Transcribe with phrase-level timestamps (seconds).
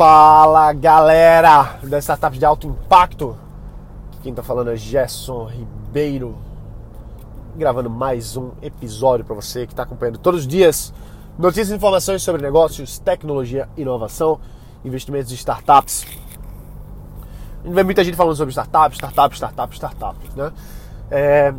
[0.00, 3.36] Fala galera das startups de alto impacto.
[4.22, 6.38] Quem tá falando é Gerson Ribeiro,
[7.54, 10.94] gravando mais um episódio para você que está acompanhando todos os dias
[11.38, 14.40] notícias e informações sobre negócios, tecnologia, inovação,
[14.82, 16.06] investimentos em startups.
[17.62, 20.50] A gente vê muita gente falando sobre startups, startups, startups, startups, né?
[21.10, 21.54] É...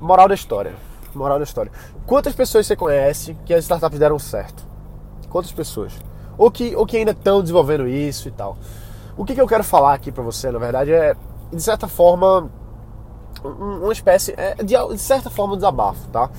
[0.00, 0.74] Moral da história.
[1.14, 1.70] Moral da história.
[2.04, 4.66] Quantas pessoas você conhece que as startups deram certo?
[5.28, 5.92] Quantas pessoas?
[6.38, 8.56] Ou que, ou que ainda estão desenvolvendo isso e tal.
[9.16, 11.16] O que, que eu quero falar aqui para você, na verdade, é,
[11.52, 12.48] de certa forma,
[13.42, 16.30] uma espécie, é, de, de certa forma, um desabafo, tá?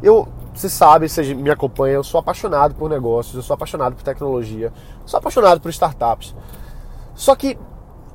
[0.00, 4.04] Eu, você sabe, você me acompanha, eu sou apaixonado por negócios, eu sou apaixonado por
[4.04, 4.72] tecnologia,
[5.04, 6.34] sou apaixonado por startups.
[7.14, 7.58] Só que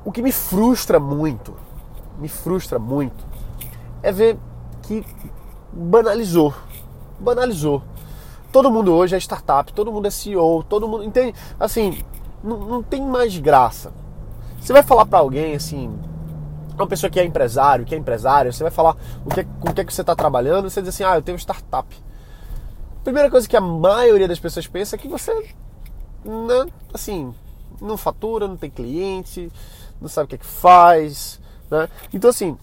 [0.04, 1.54] o que me frustra muito,
[2.18, 3.26] me frustra muito,
[4.02, 4.38] é ver
[4.82, 5.04] que
[5.72, 6.54] banalizou.
[7.18, 7.82] Banalizou.
[8.52, 11.04] Todo mundo hoje é startup, todo mundo é CEO, todo mundo.
[11.04, 11.34] Entende?
[11.58, 12.02] Assim,
[12.42, 13.92] não, não tem mais graça.
[14.60, 15.94] Você vai falar para alguém assim,
[16.74, 19.74] uma pessoa que é empresário, que é empresária, você vai falar o que, com o
[19.74, 21.88] que, é que você está trabalhando, você diz assim, ah, eu tenho startup.
[23.02, 25.32] Primeira coisa que a maioria das pessoas pensa é que você,
[26.24, 27.34] né, assim,
[27.80, 29.50] não fatura, não tem cliente,
[30.00, 31.88] não sabe o que é que faz, né?
[32.12, 32.56] Então, assim,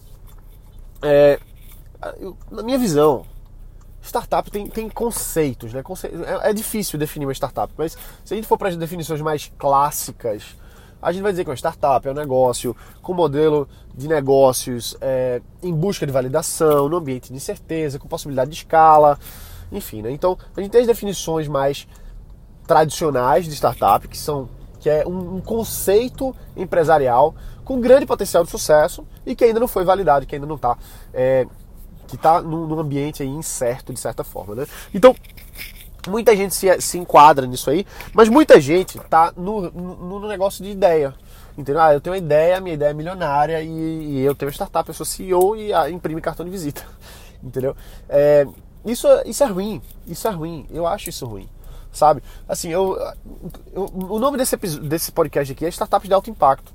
[1.02, 1.40] é,
[2.18, 3.26] eu, na minha visão,
[4.06, 5.82] startup tem, tem conceitos, né?
[5.82, 6.08] Conce...
[6.08, 9.52] É, é, difícil definir uma startup, mas se a gente for para as definições mais
[9.58, 10.56] clássicas,
[11.02, 15.42] a gente vai dizer que uma startup é um negócio com modelo de negócios é,
[15.62, 19.20] em busca de validação, no ambiente de incerteza, com possibilidade de escala,
[19.72, 20.12] enfim, né?
[20.12, 21.88] Então a gente tem as definições mais
[22.66, 27.34] tradicionais de startup, que são que é um, um conceito empresarial
[27.64, 30.78] com grande potencial de sucesso e que ainda não foi validado, que ainda não está
[31.12, 31.48] é,
[32.08, 34.68] que está num, ambiente aí incerto de certa forma, né?
[34.94, 35.16] Então,
[36.08, 40.70] muita gente se, se enquadra nisso aí, mas muita gente está no, no, negócio de
[40.70, 41.14] ideia.
[41.58, 41.82] Entendeu?
[41.82, 44.88] Ah, eu tenho uma ideia, minha ideia é milionária e, e eu tenho uma startup,
[44.88, 46.84] eu sou CEO e ah, imprime cartão de visita.
[47.42, 47.76] Entendeu?
[48.10, 48.46] É,
[48.86, 51.50] isso, isso é ruim, isso é ruim, eu acho isso ruim
[51.96, 52.22] sabe?
[52.48, 52.98] Assim, eu,
[53.74, 56.72] eu, o nome desse, desse podcast aqui é Startup de Alto Impacto.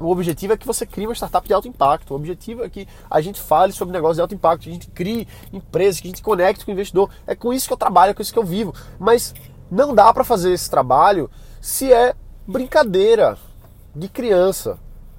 [0.00, 2.12] O objetivo é que você crie uma startup de alto impacto.
[2.12, 4.88] O objetivo é que a gente fale sobre negócios de alto impacto, que a gente
[4.88, 7.10] crie empresas, que a gente conecte com o investidor.
[7.26, 8.74] É com isso que eu trabalho, é com isso que eu vivo.
[8.98, 9.34] Mas
[9.70, 12.14] não dá para fazer esse trabalho se é
[12.46, 13.36] brincadeira
[13.94, 14.78] de criança,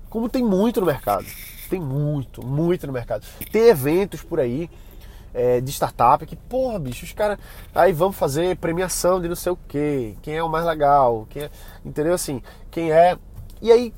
[0.10, 1.26] como tem muito no mercado.
[1.70, 3.26] Tem muito, muito no mercado.
[3.52, 4.70] Tem eventos por aí
[5.34, 7.38] é, de startup que, porra, bicho, os caras.
[7.74, 11.44] Aí vamos fazer premiação de não sei o que, quem é o mais legal, quem
[11.44, 11.50] é,
[11.86, 12.42] entendeu assim?
[12.72, 13.18] Quem é.
[13.62, 13.94] E aí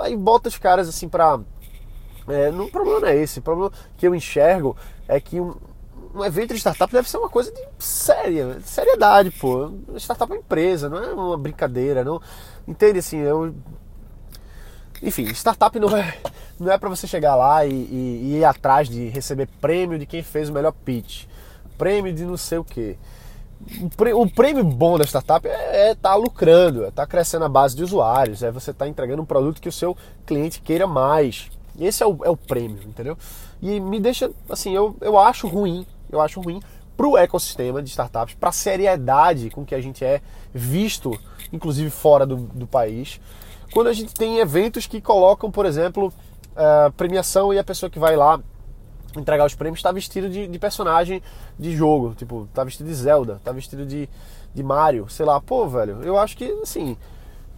[0.00, 1.40] aí bota os caras assim pra.
[2.28, 3.38] É, não, o problema não é esse.
[3.38, 5.54] O problema que eu enxergo é que um,
[6.14, 9.72] um evento de startup deve ser uma coisa de séria, de seriedade, pô.
[9.96, 12.20] Startup é uma empresa, não é uma brincadeira, não.
[12.66, 13.54] Entende assim, eu.
[15.02, 16.16] Enfim, startup não é,
[16.58, 20.06] não é para você chegar lá e, e, e, ir atrás de receber prêmio de
[20.06, 21.26] quem fez o melhor pitch,
[21.76, 22.96] prêmio de não sei o que
[24.14, 27.74] o prêmio bom da startup é estar tá lucrando, é estar tá crescendo a base
[27.74, 31.50] de usuários, é você estar tá entregando um produto que o seu cliente queira mais.
[31.78, 33.16] Esse é o, é o prêmio, entendeu?
[33.60, 36.60] E me deixa, assim, eu, eu acho ruim, eu acho ruim
[36.96, 40.20] para o ecossistema de startups, para a seriedade com que a gente é
[40.52, 41.18] visto,
[41.52, 43.20] inclusive fora do, do país,
[43.72, 46.12] quando a gente tem eventos que colocam, por exemplo,
[46.52, 48.40] uh, premiação e a pessoa que vai lá
[49.20, 51.22] entregar os prêmios, tá vestido de, de, personagem
[51.58, 52.14] de jogo.
[52.14, 54.08] Tipo, tá vestido de Zelda, tá vestido de,
[54.54, 55.40] de Mario, sei lá.
[55.40, 56.96] Pô, velho, eu acho que, assim,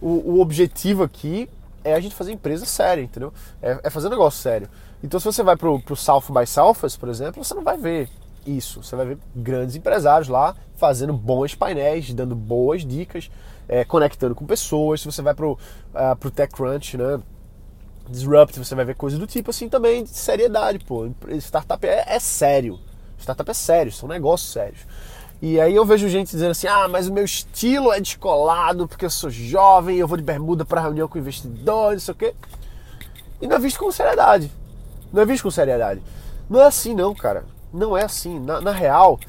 [0.01, 1.49] o, o objetivo aqui
[1.83, 3.33] é a gente fazer empresa séria, entendeu?
[3.61, 4.69] É, é fazer um negócio sério.
[5.03, 8.09] Então, se você vai pro, pro South by Southwest, por exemplo, você não vai ver
[8.45, 8.81] isso.
[8.81, 13.29] Você vai ver grandes empresários lá fazendo bons painéis, dando boas dicas,
[13.67, 15.01] é, conectando com pessoas.
[15.01, 17.19] Se você vai pro, uh, pro TechCrunch, né?
[18.09, 21.09] Disrupt, você vai ver coisas do tipo assim também, de seriedade, pô.
[21.39, 22.79] Startup é, é sério.
[23.19, 24.81] Startup é sério, são negócios sérios.
[25.41, 29.05] E aí eu vejo gente dizendo assim: ah, mas o meu estilo é descolado porque
[29.05, 32.35] eu sou jovem, eu vou de bermuda para reunião com investidores, não sei o quê.
[33.41, 34.51] E não é visto com seriedade.
[35.13, 36.01] Não é visto com seriedade.
[36.49, 37.45] Não é assim, não, cara.
[37.71, 38.39] Não é assim.
[38.39, 39.19] Na, na real,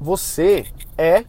[0.00, 0.66] você
[0.96, 1.24] é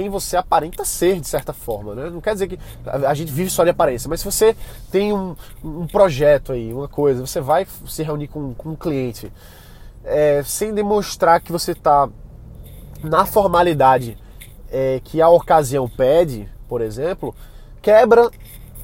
[0.00, 1.94] quem você aparenta ser, de certa forma.
[1.94, 2.08] Né?
[2.08, 4.56] Não quer dizer que a gente vive só de aparência, mas se você
[4.90, 9.30] tem um, um projeto aí, uma coisa, você vai se reunir com, com um cliente
[10.02, 12.08] é, sem demonstrar que você está
[13.02, 14.16] na formalidade
[14.70, 17.34] é, que a ocasião pede, por exemplo,
[17.82, 18.30] quebra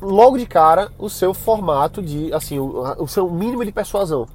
[0.02, 4.28] logo de cara o seu formato de, assim, o, o seu mínimo de persuasão.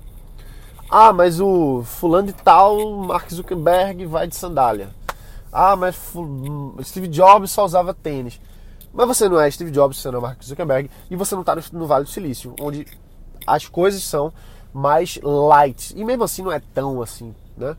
[0.89, 4.89] Ah, mas o fulano de tal, Mark Zuckerberg, vai de sandália.
[5.51, 5.95] Ah, mas
[6.83, 8.39] Steve Jobs só usava tênis.
[8.93, 11.55] Mas você não é Steve Jobs, você não é Mark Zuckerberg e você não está
[11.55, 12.85] no, no Vale do Silício, onde
[13.45, 14.33] as coisas são
[14.73, 15.93] mais light.
[15.95, 17.75] E mesmo assim não é tão assim, né?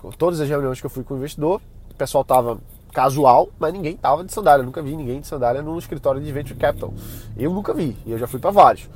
[0.00, 2.58] Com todas as reuniões que eu fui com o investidor, o pessoal tava
[2.92, 4.62] casual, mas ninguém tava de sandália.
[4.62, 6.92] Eu nunca vi ninguém de sandália no escritório de Venture Capital.
[7.36, 8.88] Eu nunca vi, e eu já fui para vários.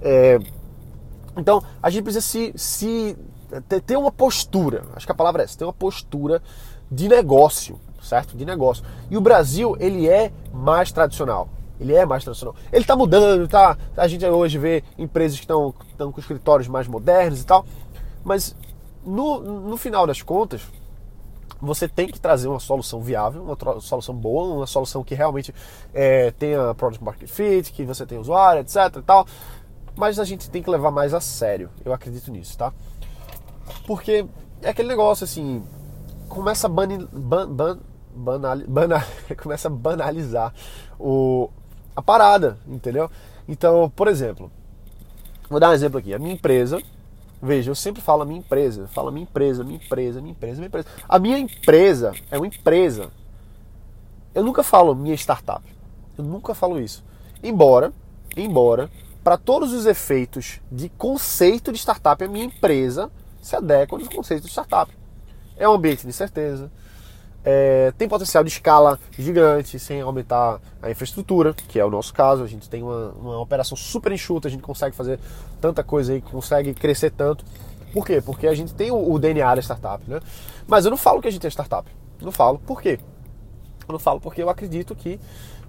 [0.00, 0.38] É...
[1.36, 3.16] Então, a gente precisa se, se
[3.86, 6.42] ter uma postura, acho que a palavra é essa, ter uma postura
[6.90, 8.36] de negócio, certo?
[8.36, 8.84] De negócio.
[9.10, 11.48] E o Brasil, ele é mais tradicional.
[11.78, 12.54] Ele é mais tradicional.
[12.72, 13.76] Ele está mudando, tá?
[13.96, 17.66] A gente hoje vê empresas que estão com escritórios mais modernos e tal.
[18.24, 18.56] Mas
[19.04, 20.62] no, no final das contas,
[21.60, 25.54] você tem que trazer uma solução viável, uma solução boa, uma solução que realmente
[25.94, 29.26] é, tenha product market fit, que você tenha usuário, etc e tal.
[29.94, 31.70] Mas a gente tem que levar mais a sério.
[31.84, 32.72] Eu acredito nisso, tá?
[33.86, 34.26] Porque
[34.62, 35.62] é aquele negócio assim,
[36.28, 37.78] começa a ban, ban,
[38.14, 39.02] banal, banal,
[39.36, 40.52] começa a banalizar
[40.98, 41.50] o,
[41.94, 43.10] a parada, entendeu?
[43.48, 44.50] Então, por exemplo,
[45.48, 46.12] vou dar um exemplo aqui.
[46.12, 46.82] A minha empresa,
[47.40, 50.56] veja, eu sempre falo a minha empresa, falo a minha empresa, minha empresa, minha empresa,
[50.56, 50.88] minha empresa.
[51.08, 53.10] A minha empresa é uma empresa.
[54.34, 55.64] Eu nunca falo minha startup.
[56.18, 57.04] Eu nunca falo isso.
[57.42, 57.92] Embora,
[58.36, 58.90] embora,
[59.22, 64.46] para todos os efeitos de conceito de startup, a minha empresa se adequa aos conceitos
[64.46, 64.92] de startup.
[65.56, 66.70] É um ambiente de incerteza,
[67.48, 72.42] é, tem potencial de escala gigante sem aumentar a infraestrutura, que é o nosso caso.
[72.42, 75.20] A gente tem uma, uma operação super enxuta, a gente consegue fazer
[75.60, 77.44] tanta coisa aí, consegue crescer tanto.
[77.92, 78.20] Por quê?
[78.20, 80.18] Porque a gente tem o, o DNA da startup, né?
[80.66, 81.88] Mas eu não falo que a gente é startup.
[82.20, 82.58] Não falo.
[82.58, 82.98] Por quê?
[83.86, 85.20] Eu não falo porque eu acredito que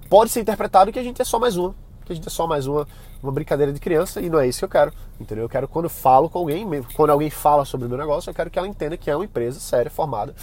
[0.09, 1.75] pode ser interpretado que a gente é só mais uma.
[2.07, 2.87] Que a gente é só mais uma,
[3.21, 4.93] uma brincadeira de criança e não é isso que eu quero.
[5.19, 5.43] Entendeu?
[5.43, 6.65] Eu quero quando eu falo com alguém,
[6.95, 9.25] quando alguém fala sobre o meu negócio, eu quero que ela entenda que é uma
[9.25, 10.33] empresa séria, formada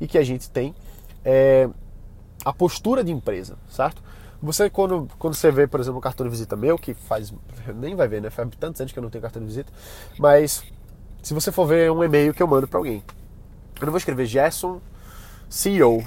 [0.00, 0.74] e que a gente tem
[1.24, 1.68] é,
[2.44, 4.02] a postura de empresa, certo?
[4.42, 7.32] Você, quando, quando você vê, por exemplo, um cartão de visita meu, que faz.
[7.76, 8.28] Nem vai ver, né?
[8.28, 9.72] Faz tantos anos que eu não tenho cartão de visita.
[10.18, 10.64] Mas,
[11.22, 13.04] se você for ver um e-mail que eu mando para alguém,
[13.80, 14.80] eu não vou escrever Gerson,
[15.48, 16.04] CEO.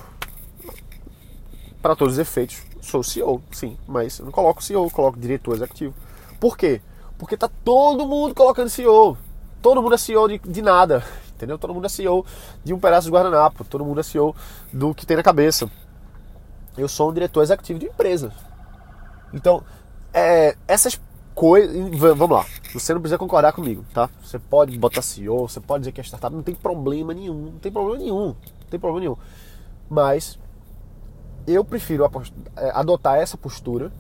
[1.82, 3.78] Para todos os efeitos, sou CEO, sim.
[3.88, 5.94] Mas eu não coloco CEO, coloco diretor executivo.
[6.40, 6.82] Por quê?
[7.18, 9.18] Porque tá todo mundo colocando CEO.
[9.62, 11.04] Todo mundo é CEO de, de nada
[11.36, 11.58] entendeu?
[11.58, 12.26] Todo mundo é CEO
[12.64, 14.36] de um pedaço de guardanapo, todo mundo é CEO
[14.72, 15.70] do que tem na cabeça.
[16.78, 18.34] Eu sou um diretor executivo de empresa.
[19.34, 19.64] Então,
[20.14, 21.00] é, essas
[21.34, 21.76] coisas.
[21.98, 24.10] Vamos lá, você não precisa concordar comigo, tá?
[24.24, 27.60] Você pode botar CEO, você pode dizer que é startup, não tem problema nenhum, não
[27.60, 29.18] tem problema nenhum, não tem problema nenhum.
[29.90, 30.40] Mas
[31.48, 32.10] eu prefiro
[32.56, 33.92] é, adotar essa postura,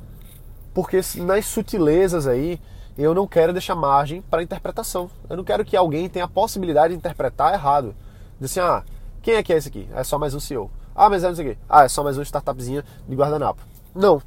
[0.74, 2.59] porque nas sutilezas aí
[2.97, 5.09] eu não quero deixar margem para interpretação.
[5.30, 7.95] Eu não quero que alguém tenha a possibilidade de interpretar errado.
[8.39, 8.83] Dizer assim, ah,
[9.21, 9.88] quem é que é esse aqui?
[9.94, 10.71] É só mais um CEO.
[10.95, 11.57] Ah, mas é não sei quê.
[11.68, 13.62] Ah, é só mais uma startupzinha de guardanapo.
[13.94, 14.21] Não.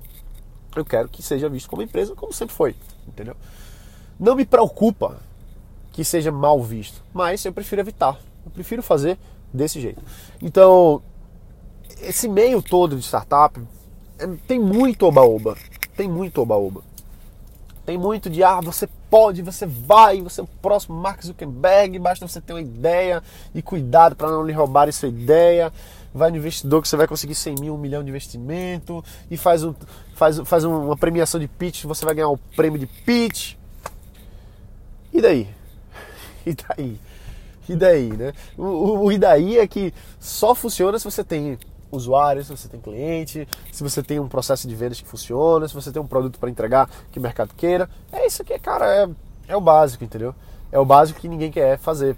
[0.76, 2.76] Eu quero que seja visto como empresa, como sempre foi.
[3.06, 3.34] Entendeu?
[4.20, 5.16] Não me preocupa
[5.92, 8.18] que seja mal visto, mas eu prefiro evitar.
[8.44, 9.18] Eu prefiro fazer
[9.52, 10.02] desse jeito.
[10.42, 11.02] Então,
[12.02, 13.60] esse meio todo de startup
[14.18, 15.56] é, tem muito oba-oba.
[15.96, 16.82] Tem muito oba-oba.
[17.84, 22.28] Tem muito de, ah, você pode, você vai, você é o próximo Mark Zuckerberg, basta
[22.28, 23.22] você ter uma ideia
[23.54, 25.72] e cuidado para não lhe roubarem sua ideia.
[26.12, 29.64] Vai no investidor que você vai conseguir 100 mil, um milhão de investimento e faz,
[29.64, 29.74] um,
[30.14, 33.54] faz, faz uma premiação de pitch, você vai ganhar o prêmio de pitch.
[35.12, 35.48] E daí?
[36.46, 37.00] E daí?
[37.68, 38.32] E daí, né?
[38.56, 41.58] O, o, o e daí é que só funciona se você tem
[41.90, 45.74] usuário, se você tem cliente, se você tem um processo de vendas que funciona, se
[45.74, 47.88] você tem um produto para entregar que o mercado queira.
[48.12, 49.08] É isso aqui, cara, é,
[49.48, 50.34] é o básico, entendeu?
[50.70, 52.16] É o básico que ninguém quer fazer.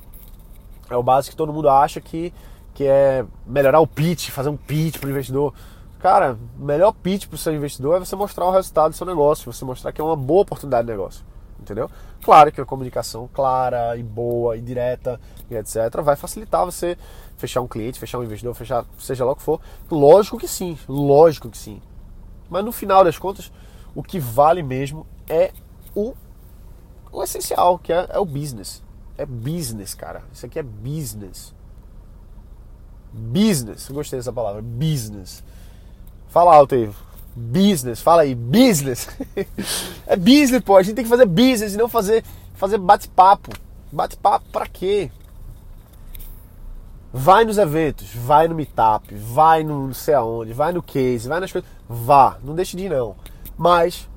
[0.89, 2.33] É o básico que todo mundo acha que,
[2.75, 5.55] que é melhorar o pitch, fazer um pitch para o investidor.
[6.00, 9.07] Cara, o melhor pitch para o seu investidor é você mostrar o resultado do seu
[9.07, 11.91] negócio, você mostrar que é uma boa oportunidade de negócio entendeu?
[12.23, 16.97] Claro que a comunicação clara e boa e direta e etc vai facilitar você
[17.41, 19.61] fechar um cliente, fechar um investidor, fechar seja lá o que for.
[19.91, 21.81] Lógico que sim, lógico que sim.
[22.49, 23.51] Mas no final das contas,
[23.95, 25.53] o que vale mesmo é
[25.95, 26.15] o,
[27.11, 28.83] o essencial, que é, é o business.
[29.17, 30.23] É business, cara.
[30.33, 31.55] Isso aqui é business.
[33.13, 33.89] Business.
[33.89, 34.63] Eu gostei dessa palavra.
[34.63, 35.43] Business.
[36.29, 36.89] Fala alto aí.
[37.35, 39.09] Business, fala aí, business.
[40.07, 40.77] é business, pô.
[40.77, 43.53] A gente tem que fazer business e não fazer, fazer bate-papo.
[43.93, 45.11] Bate-papo pra quê?
[47.12, 51.40] Vai nos eventos, vai no meetup, vai no não sei aonde, vai no case, vai
[51.40, 51.69] nas coisas.
[51.88, 53.17] Vá, não deixe de ir não.
[53.59, 54.09] Mas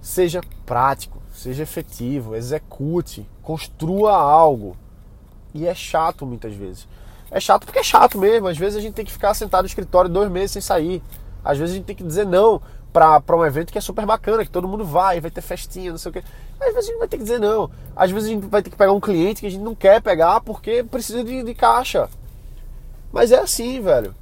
[0.00, 4.76] seja prático, seja efetivo, execute, construa algo.
[5.54, 6.88] E é chato muitas vezes.
[7.30, 8.48] É chato porque é chato mesmo.
[8.48, 11.00] Às vezes a gente tem que ficar sentado no escritório dois meses sem sair.
[11.44, 12.60] Às vezes a gente tem que dizer não
[12.92, 15.98] para um evento que é super bacana, que todo mundo vai, vai ter festinha, não
[15.98, 16.24] sei o quê.
[16.60, 17.70] Às vezes a gente vai ter que dizer não.
[17.94, 20.02] Às vezes a gente vai ter que pegar um cliente que a gente não quer
[20.02, 22.08] pegar porque precisa de, de caixa.
[23.12, 24.14] Mas é assim, velho.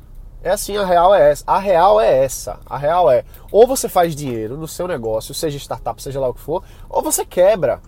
[0.43, 1.45] É assim, a real é essa.
[1.47, 2.59] A real é essa.
[2.67, 6.35] A real é, ou você faz dinheiro no seu negócio, seja startup, seja lá o
[6.35, 7.81] que for, ou você quebra.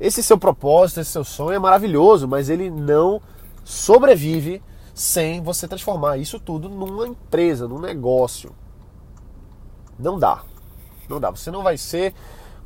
[0.00, 3.22] Esse seu propósito, esse seu sonho é maravilhoso, mas ele não
[3.64, 4.60] sobrevive
[4.92, 8.52] sem você transformar isso tudo numa empresa, num negócio.
[9.98, 10.42] Não dá.
[11.08, 11.30] Não dá.
[11.30, 12.12] Você não vai ser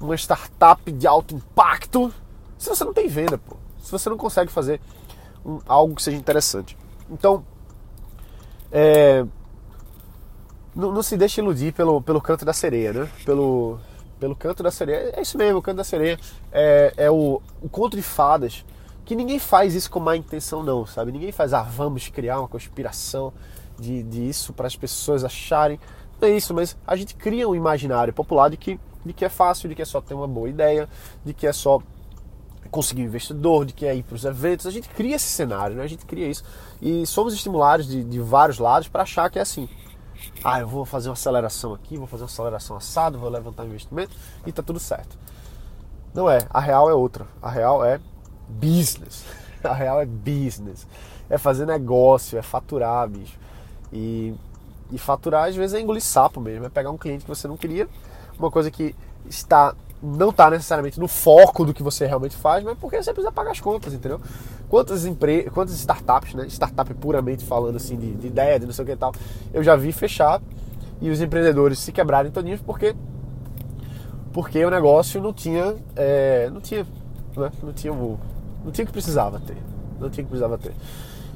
[0.00, 2.12] uma startup de alto impacto
[2.58, 3.56] se você não tem venda, pô.
[3.80, 4.80] Se você não consegue fazer
[5.46, 6.76] um, algo que seja interessante.
[7.08, 7.44] Então,
[8.72, 9.24] é,
[10.74, 13.08] não, não, se deixe iludir pelo, pelo canto da sereia, né?
[13.24, 13.78] Pelo,
[14.18, 15.12] pelo canto da sereia.
[15.14, 16.18] É isso mesmo, o canto da sereia
[16.52, 18.64] é, é o, o conto de fadas.
[19.04, 21.10] Que ninguém faz isso com má intenção, não, sabe?
[21.10, 23.32] Ninguém faz, ah, vamos criar uma conspiração
[23.78, 25.80] de, de isso para as pessoas acharem
[26.26, 29.68] é isso, mas a gente cria um imaginário popular de que, de que é fácil,
[29.68, 30.88] de que é só ter uma boa ideia,
[31.24, 31.80] de que é só
[32.70, 34.66] conseguir um investidor, de que é ir para os eventos.
[34.66, 35.82] A gente cria esse cenário, né?
[35.82, 36.44] a gente cria isso.
[36.80, 39.68] E somos estimulados de, de vários lados para achar que é assim.
[40.42, 44.16] Ah, eu vou fazer uma aceleração aqui, vou fazer uma aceleração assado, vou levantar investimento
[44.46, 45.16] e tá tudo certo.
[46.14, 47.26] Não é, a real é outra.
[47.40, 48.00] A real é
[48.48, 49.24] business.
[49.62, 50.86] A real é business.
[51.28, 53.36] É fazer negócio, é faturar, bicho.
[53.92, 54.32] E
[54.90, 56.66] e faturar, às vezes, é engolir sapo mesmo.
[56.66, 57.88] É pegar um cliente que você não queria,
[58.38, 58.94] uma coisa que
[59.28, 63.32] está não está necessariamente no foco do que você realmente faz, mas porque você precisa
[63.32, 64.20] pagar as contas, entendeu?
[64.68, 65.50] Quantas, empre...
[65.50, 66.46] Quantas startups, né?
[66.48, 69.12] Startup puramente falando assim de, de ideia, de não sei o que e tal,
[69.52, 70.40] eu já vi fechar
[71.00, 72.94] e os empreendedores se quebrarem todinhos porque
[74.32, 76.84] porque o negócio não tinha é, não tinha
[77.36, 77.50] né?
[77.62, 78.18] não tinha o
[78.64, 79.56] não tinha o que precisava ter
[80.00, 80.74] não tinha o que precisava ter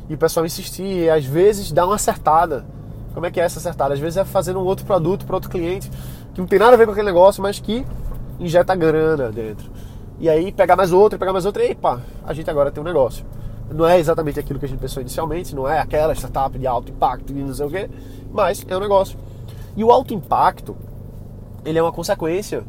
[0.09, 2.65] e o pessoal insistia e às vezes dá uma acertada
[3.15, 3.95] como é que é essa acertada?
[3.95, 5.91] Às vezes é fazendo um outro produto para outro cliente
[6.35, 7.85] que não tem nada a ver com aquele negócio, mas que
[8.39, 9.71] injeta grana dentro.
[10.19, 12.87] E aí pegar mais outro, pegar mais outro, e pá, a gente agora tem um
[12.87, 13.25] negócio.
[13.71, 16.93] Não é exatamente aquilo que a gente pensou inicialmente, não é aquela startup de alto
[16.93, 17.91] impacto e não sei o quê,
[18.31, 19.19] mas é um negócio.
[19.77, 20.77] E o alto impacto,
[21.65, 22.65] ele é uma consequência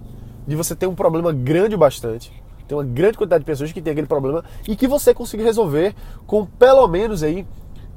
[0.48, 2.32] de você ter um problema grande bastante,
[2.68, 5.94] tem uma grande quantidade de pessoas que tem aquele problema e que você consiga resolver
[6.26, 7.46] com pelo menos aí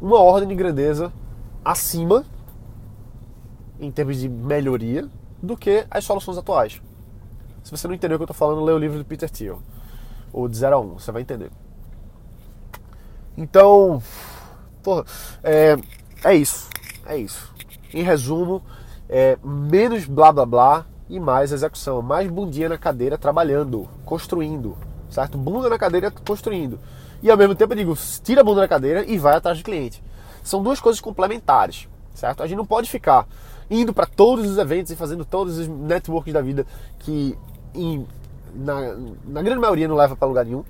[0.00, 1.12] uma ordem de grandeza
[1.64, 2.24] acima
[3.80, 5.08] em termos de melhoria
[5.42, 6.80] do que as soluções atuais.
[7.66, 9.60] Se você não entendeu o que eu estou falando, lê o livro do Peter Thiel,
[10.32, 11.50] o de 0 a 1, você vai entender.
[13.36, 14.00] Então,
[14.84, 15.04] porra,
[15.42, 15.76] é,
[16.22, 16.68] é isso,
[17.04, 17.52] é isso.
[17.92, 18.62] Em resumo,
[19.08, 24.78] é menos blá blá blá e mais execução, mais bundinha na cadeira trabalhando, construindo,
[25.10, 25.36] certo?
[25.36, 26.78] Bunda na cadeira construindo.
[27.20, 29.64] E ao mesmo tempo eu digo, tira a bunda da cadeira e vai atrás do
[29.64, 30.00] cliente.
[30.40, 32.44] São duas coisas complementares, certo?
[32.44, 33.26] A gente não pode ficar
[33.68, 36.64] indo para todos os eventos e fazendo todos os networks da vida
[37.00, 37.36] que
[37.74, 38.06] em,
[38.54, 40.64] na, na grande maioria não leva para lugar nenhum.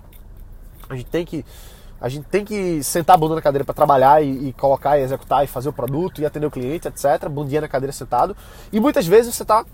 [0.88, 1.44] A gente tem que
[2.00, 5.02] a gente tem que sentar a bunda na cadeira para trabalhar e, e, colocar e
[5.02, 7.26] executar e fazer o produto e atender o cliente, etc.
[7.28, 8.36] Bundinha na cadeira sentado.
[8.70, 9.64] E muitas vezes você está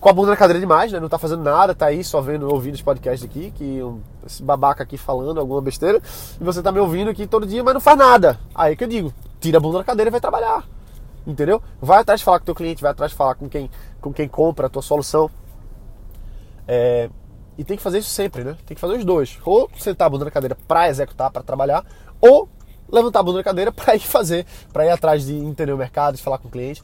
[0.00, 0.98] com a bunda na cadeira demais, né?
[0.98, 4.42] Não está fazendo nada, está aí só vendo, ouvindo os podcasts aqui, que um, esse
[4.42, 6.00] babaca aqui falando alguma besteira,
[6.40, 8.38] e você está me ouvindo aqui todo dia, mas não faz nada.
[8.54, 10.64] Aí que eu digo, tira a bunda da cadeira e vai trabalhar.
[11.26, 11.60] Entendeu?
[11.80, 14.12] Vai atrás de falar com o teu cliente, vai atrás de falar com quem, com
[14.12, 15.30] quem compra a tua solução.
[16.66, 17.08] É,
[17.58, 18.56] e tem que fazer isso sempre, né?
[18.66, 19.38] Tem que fazer os dois.
[19.44, 21.84] Ou sentar a bunda na cadeira para executar, para trabalhar,
[22.20, 22.48] ou
[22.90, 26.16] levantar a bunda na cadeira para ir fazer, para ir atrás de entender o mercado,
[26.16, 26.82] de falar com o cliente,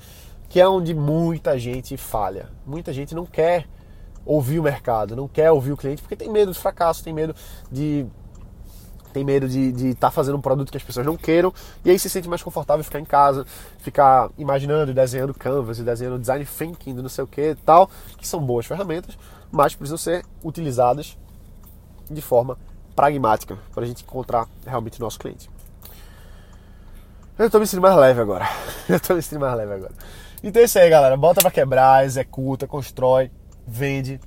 [0.48, 2.48] que é onde muita gente falha.
[2.66, 3.66] Muita gente não quer
[4.24, 7.34] ouvir o mercado, não quer ouvir o cliente porque tem medo de fracasso, tem medo
[7.70, 8.06] de
[9.12, 11.52] tem medo de estar tá fazendo um produto que as pessoas não queiram,
[11.84, 13.44] e aí se sente mais confortável ficar em casa,
[13.76, 18.26] ficar imaginando, desenhando canvas e desenhando design thinking, não sei o que e tal, que
[18.26, 19.18] são boas ferramentas,
[19.52, 21.16] mas precisam ser utilizadas
[22.10, 22.58] de forma
[22.96, 25.48] pragmática para a gente encontrar realmente o nosso cliente.
[27.38, 28.48] Eu estou me sentindo mais leve agora.
[28.88, 29.92] Eu estou me sentindo mais leve agora.
[30.42, 31.16] Então é isso aí, galera.
[31.16, 33.30] Bota para quebrar, executa, constrói,
[33.66, 34.20] vende,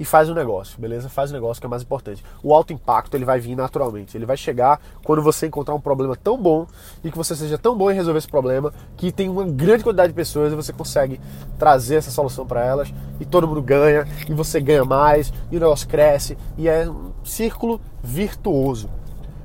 [0.00, 1.10] e faz o negócio, beleza?
[1.10, 2.24] Faz o negócio que é mais importante.
[2.42, 4.16] O alto impacto ele vai vir naturalmente.
[4.16, 6.66] Ele vai chegar quando você encontrar um problema tão bom
[7.04, 10.08] e que você seja tão bom em resolver esse problema que tem uma grande quantidade
[10.08, 11.20] de pessoas e você consegue
[11.58, 12.90] trazer essa solução para elas
[13.20, 17.12] e todo mundo ganha e você ganha mais e o negócio cresce e é um
[17.22, 18.88] círculo virtuoso.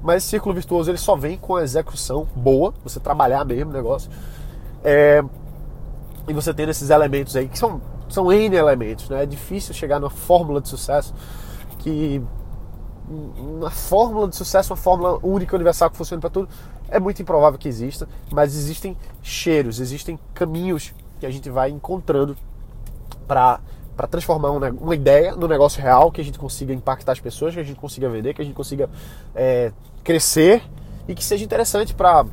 [0.01, 3.73] Mas esse círculo virtuoso ele só vem com a execução boa, você trabalhar mesmo o
[3.73, 4.09] negócio.
[4.85, 5.21] É,
[6.29, 7.81] e você tendo esses elementos aí que são
[8.15, 9.23] são N elementos, né?
[9.23, 11.13] É difícil chegar numa fórmula de sucesso
[11.79, 12.21] que
[13.07, 16.49] uma fórmula de sucesso, uma fórmula única, universal que funcione para tudo,
[16.89, 22.35] é muito improvável que exista, mas existem cheiros, existem caminhos que a gente vai encontrando
[23.27, 23.59] para
[23.95, 27.61] para transformar uma, ideia no negócio real, que a gente consiga impactar as pessoas, que
[27.61, 28.89] a gente consiga vender, que a gente consiga
[29.33, 29.71] é,
[30.03, 30.61] crescer
[31.07, 32.25] e que seja interessante para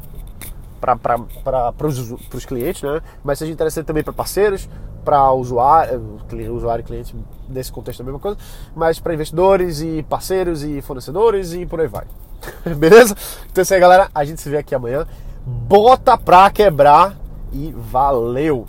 [0.82, 3.00] para os clientes, né?
[3.22, 4.68] mas seja interessante também para parceiros,
[5.04, 6.20] para usuário,
[6.50, 7.14] usuário e cliente,
[7.48, 8.36] nesse contexto é a mesma coisa,
[8.74, 12.04] mas para investidores e parceiros e fornecedores e por aí vai.
[12.76, 13.16] Beleza?
[13.50, 14.10] Então é isso aí, galera.
[14.14, 15.06] A gente se vê aqui amanhã.
[15.44, 17.16] Bota pra quebrar
[17.52, 18.66] e valeu!